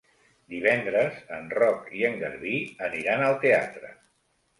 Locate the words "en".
1.35-1.51, 2.09-2.17